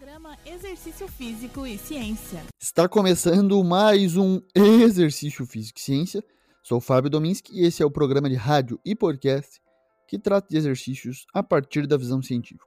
[0.00, 2.42] Programa Exercício Físico e Ciência.
[2.58, 6.24] Está começando mais um Exercício Físico e Ciência.
[6.62, 9.60] Sou Fábio Dominski e esse é o programa de rádio e podcast
[10.08, 12.64] que trata de exercícios a partir da visão científica.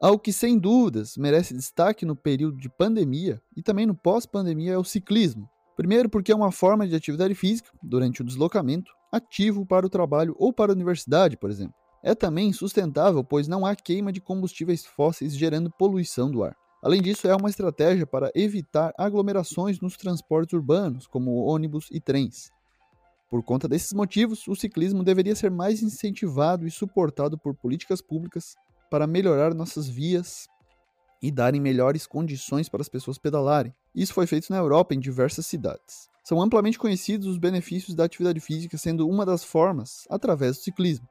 [0.00, 4.78] Algo que, sem dúvidas, merece destaque no período de pandemia e também no pós-pandemia é
[4.78, 5.46] o ciclismo.
[5.76, 10.34] Primeiro, porque é uma forma de atividade física, durante o deslocamento, ativo para o trabalho
[10.38, 11.74] ou para a universidade, por exemplo.
[12.02, 16.56] É também sustentável, pois não há queima de combustíveis fósseis gerando poluição do ar.
[16.82, 22.50] Além disso, é uma estratégia para evitar aglomerações nos transportes urbanos, como ônibus e trens.
[23.28, 28.56] Por conta desses motivos, o ciclismo deveria ser mais incentivado e suportado por políticas públicas
[28.90, 30.48] para melhorar nossas vias
[31.22, 33.74] e darem melhores condições para as pessoas pedalarem.
[33.94, 36.08] Isso foi feito na Europa em diversas cidades.
[36.24, 41.06] São amplamente conhecidos os benefícios da atividade física, sendo uma das formas através do ciclismo.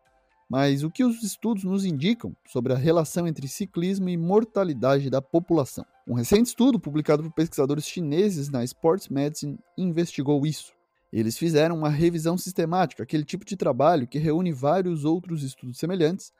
[0.49, 5.21] Mas o que os estudos nos indicam sobre a relação entre ciclismo e mortalidade da
[5.21, 5.85] população?
[6.07, 10.73] Um recente estudo publicado por pesquisadores chineses na Sports Medicine investigou isso.
[11.13, 16.33] Eles fizeram uma revisão sistemática, aquele tipo de trabalho que reúne vários outros estudos semelhantes,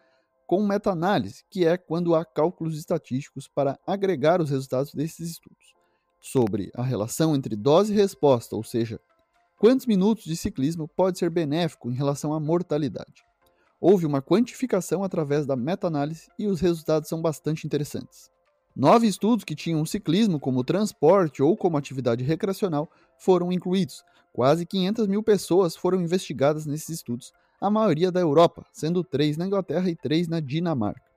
[0.48, 5.76] com meta-análise, que é quando há cálculos estatísticos para agregar os resultados desses estudos,
[6.20, 9.00] sobre a relação entre dose e resposta, ou seja,
[9.60, 13.29] quantos minutos de ciclismo pode ser benéfico em relação à mortalidade.
[13.82, 18.30] Houve uma quantificação através da meta-análise e os resultados são bastante interessantes.
[18.76, 24.04] Nove estudos que tinham o ciclismo como transporte ou como atividade recreacional foram incluídos.
[24.34, 29.46] Quase 500 mil pessoas foram investigadas nesses estudos, a maioria da Europa, sendo três na
[29.46, 31.10] Inglaterra e três na Dinamarca.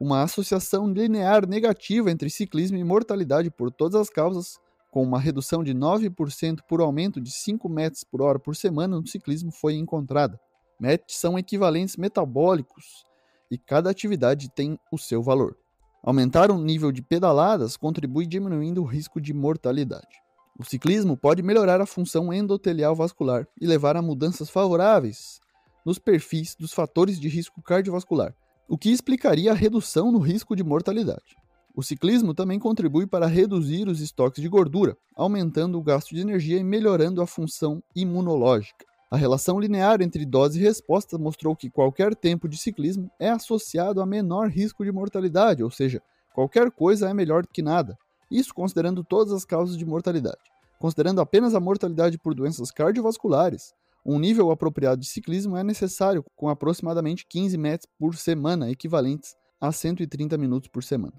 [0.00, 4.58] Uma associação linear negativa entre ciclismo e mortalidade por todas as causas,
[4.90, 9.06] com uma redução de 9% por aumento de 5 metros por hora por semana no
[9.06, 10.38] ciclismo, foi encontrada.
[10.80, 13.04] MET são equivalentes metabólicos
[13.50, 15.56] e cada atividade tem o seu valor.
[16.02, 20.22] Aumentar o nível de pedaladas contribui diminuindo o risco de mortalidade.
[20.58, 25.40] O ciclismo pode melhorar a função endotelial vascular e levar a mudanças favoráveis
[25.84, 28.34] nos perfis dos fatores de risco cardiovascular,
[28.68, 31.36] o que explicaria a redução no risco de mortalidade.
[31.74, 36.58] O ciclismo também contribui para reduzir os estoques de gordura, aumentando o gasto de energia
[36.58, 38.87] e melhorando a função imunológica.
[39.10, 44.02] A relação linear entre dose e resposta mostrou que qualquer tempo de ciclismo é associado
[44.02, 46.02] a menor risco de mortalidade, ou seja,
[46.34, 47.96] qualquer coisa é melhor do que nada.
[48.30, 50.36] Isso considerando todas as causas de mortalidade.
[50.78, 53.72] Considerando apenas a mortalidade por doenças cardiovasculares,
[54.04, 59.72] um nível apropriado de ciclismo é necessário, com aproximadamente 15 metros por semana, equivalentes a
[59.72, 61.14] 130 minutos por semana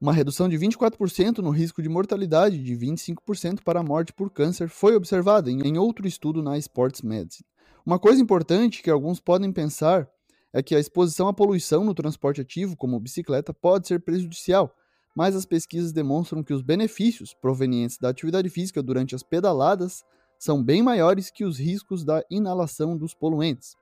[0.00, 4.68] uma redução de 24% no risco de mortalidade de 25% para a morte por câncer
[4.68, 7.46] foi observada em outro estudo na Sports Medicine.
[7.84, 10.08] Uma coisa importante que alguns podem pensar
[10.52, 14.74] é que a exposição à poluição no transporte ativo, como bicicleta, pode ser prejudicial,
[15.14, 20.04] mas as pesquisas demonstram que os benefícios provenientes da atividade física durante as pedaladas
[20.38, 23.76] são bem maiores que os riscos da inalação dos poluentes.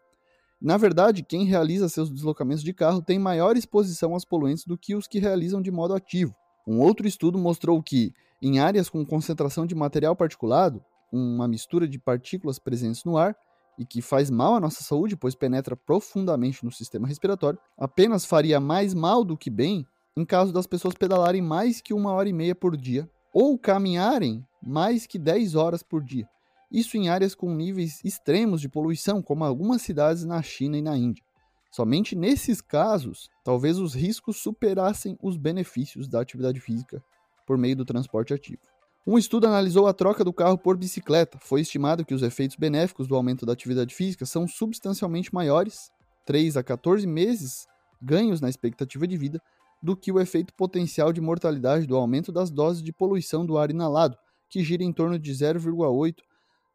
[0.64, 4.94] Na verdade, quem realiza seus deslocamentos de carro tem maior exposição aos poluentes do que
[4.94, 6.34] os que realizam de modo ativo.
[6.66, 10.82] Um outro estudo mostrou que, em áreas com concentração de material particulado,
[11.12, 13.36] uma mistura de partículas presentes no ar,
[13.78, 18.58] e que faz mal à nossa saúde, pois penetra profundamente no sistema respiratório, apenas faria
[18.58, 19.86] mais mal do que bem
[20.16, 24.42] em caso das pessoas pedalarem mais que uma hora e meia por dia ou caminharem
[24.62, 26.26] mais que 10 horas por dia
[26.74, 30.96] isso em áreas com níveis extremos de poluição, como algumas cidades na China e na
[30.96, 31.22] Índia.
[31.70, 37.00] Somente nesses casos, talvez os riscos superassem os benefícios da atividade física
[37.46, 38.60] por meio do transporte ativo.
[39.06, 41.38] Um estudo analisou a troca do carro por bicicleta.
[41.40, 45.92] Foi estimado que os efeitos benéficos do aumento da atividade física são substancialmente maiores,
[46.26, 47.68] 3 a 14 meses
[48.02, 49.40] ganhos na expectativa de vida,
[49.80, 53.70] do que o efeito potencial de mortalidade do aumento das doses de poluição do ar
[53.70, 54.16] inalado,
[54.48, 56.14] que gira em torno de 0,8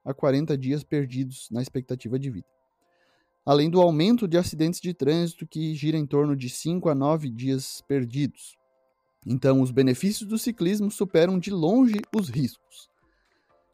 [0.09, 2.47] a 40 dias perdidos na expectativa de vida.
[3.46, 7.30] Além do aumento de acidentes de trânsito, que gira em torno de 5 a 9
[7.30, 8.58] dias perdidos.
[9.24, 12.90] Então, os benefícios do ciclismo superam de longe os riscos.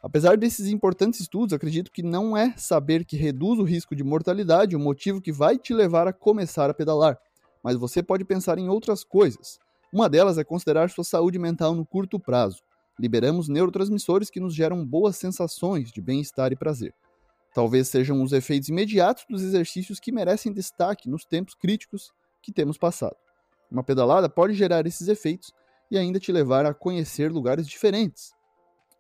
[0.04, 4.76] Apesar desses importantes estudos, acredito que não é saber que reduz o risco de mortalidade
[4.76, 7.18] o motivo que vai te levar a começar a pedalar,
[7.64, 9.58] mas você pode pensar em outras coisas.
[9.92, 12.62] Uma delas é considerar sua saúde mental no curto prazo
[13.00, 16.94] liberamos neurotransmissores que nos geram boas sensações de bem-estar e prazer.
[17.54, 22.12] Talvez sejam os efeitos imediatos dos exercícios que merecem destaque nos tempos críticos
[22.42, 23.16] que temos passado.
[23.72, 25.54] Uma pedalada pode gerar esses efeitos
[25.90, 28.34] e ainda te levar a conhecer lugares diferentes.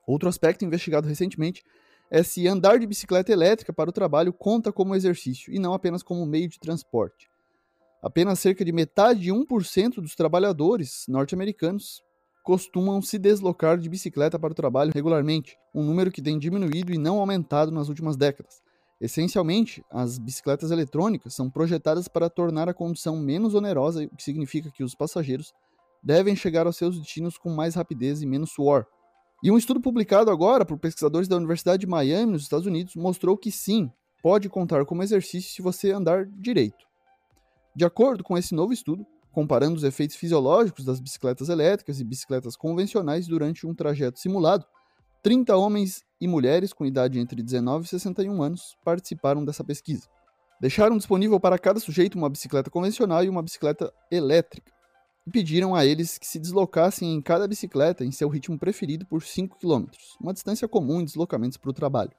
[0.07, 1.63] Outro aspecto investigado recentemente
[2.09, 6.03] é se andar de bicicleta elétrica para o trabalho conta como exercício e não apenas
[6.03, 7.30] como meio de transporte.
[8.01, 12.05] Apenas cerca de metade de 1% dos trabalhadores norte-americanos
[12.45, 16.97] costumam se deslocar de bicicleta para o trabalho regularmente, um número que tem diminuído e
[16.97, 18.62] não aumentado nas últimas décadas.
[19.01, 24.69] Essencialmente, as bicicletas eletrônicas são projetadas para tornar a condução menos onerosa, o que significa
[24.69, 25.56] que os passageiros
[26.03, 28.86] devem chegar aos seus destinos com mais rapidez e menos suor.
[29.42, 33.36] E um estudo publicado agora por pesquisadores da Universidade de Miami, nos Estados Unidos, mostrou
[33.36, 36.86] que sim, pode contar como exercício se você andar direito.
[37.75, 39.06] De acordo com esse novo estudo,
[39.36, 44.66] comparando os efeitos fisiológicos das bicicletas elétricas e bicicletas convencionais durante um trajeto simulado,
[45.22, 50.08] 30 homens e mulheres com idade entre 19 e 61 anos participaram dessa pesquisa.
[50.62, 54.72] Deixaram disponível para cada sujeito uma bicicleta convencional e uma bicicleta elétrica,
[55.28, 59.22] e pediram a eles que se deslocassem em cada bicicleta em seu ritmo preferido por
[59.22, 59.88] 5 km,
[60.22, 62.12] uma distância comum em deslocamentos para o trabalho.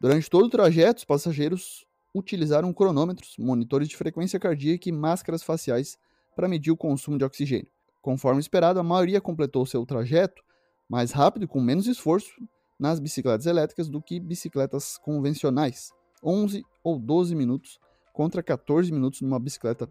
[0.00, 5.96] Durante todo o trajeto, os passageiros utilizaram cronômetros, monitores de frequência cardíaca e máscaras faciais
[6.34, 7.70] para medir o consumo de oxigênio.
[8.00, 10.42] Conforme esperado, a maioria completou seu trajeto
[10.88, 12.30] mais rápido e com menos esforço
[12.78, 15.90] nas bicicletas elétricas do que bicicletas convencionais,
[16.22, 17.78] 11 ou 12 minutos
[18.12, 19.90] contra 14 minutos numa bicicleta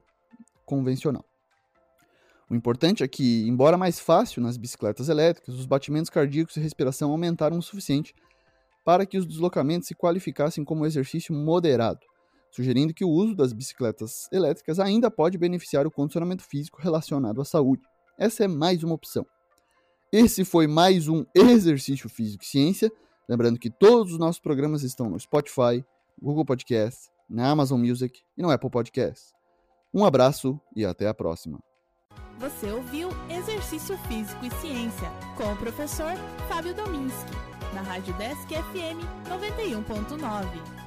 [0.65, 1.25] convencional.
[2.49, 7.11] O importante é que, embora mais fácil nas bicicletas elétricas, os batimentos cardíacos e respiração
[7.11, 8.13] aumentaram o suficiente
[8.83, 12.10] para que os deslocamentos se qualificassem como exercício moderado
[12.51, 17.45] sugerindo que o uso das bicicletas elétricas ainda pode beneficiar o condicionamento físico relacionado à
[17.45, 17.83] saúde.
[18.19, 19.25] Essa é mais uma opção.
[20.11, 22.91] Esse foi mais um Exercício Físico e Ciência.
[23.27, 25.83] Lembrando que todos os nossos programas estão no Spotify,
[26.21, 29.33] Google Podcast, na Amazon Music e no Apple Podcast.
[29.93, 31.59] Um abraço e até a próxima.
[32.39, 36.13] Você ouviu Exercício Físico e Ciência com o professor
[36.49, 37.31] Fábio Dominski,
[37.73, 38.99] na Rádio Desk FM
[39.29, 40.80] 91.9.